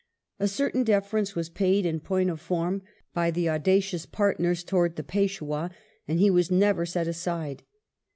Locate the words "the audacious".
3.29-4.07